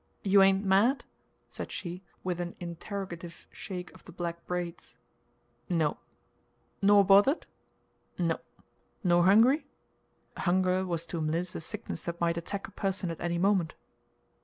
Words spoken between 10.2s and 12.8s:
(Hunger was to Mliss a sickness that might attack a